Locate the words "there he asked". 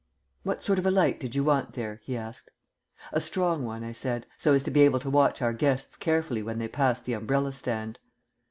1.73-2.49